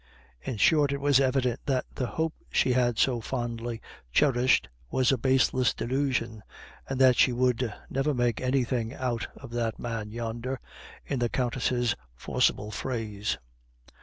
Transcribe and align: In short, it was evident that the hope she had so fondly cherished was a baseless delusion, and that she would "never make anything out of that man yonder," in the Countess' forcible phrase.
In 0.41 0.57
short, 0.57 0.91
it 0.91 0.99
was 0.99 1.19
evident 1.19 1.59
that 1.67 1.85
the 1.93 2.07
hope 2.07 2.33
she 2.49 2.73
had 2.73 2.97
so 2.97 3.21
fondly 3.21 3.81
cherished 4.11 4.67
was 4.89 5.11
a 5.11 5.17
baseless 5.19 5.75
delusion, 5.75 6.41
and 6.89 6.99
that 6.99 7.17
she 7.17 7.31
would 7.31 7.71
"never 7.87 8.11
make 8.15 8.41
anything 8.41 8.95
out 8.95 9.27
of 9.35 9.51
that 9.51 9.77
man 9.77 10.09
yonder," 10.09 10.59
in 11.05 11.19
the 11.19 11.29
Countess' 11.29 11.93
forcible 12.15 12.71
phrase. 12.71 13.37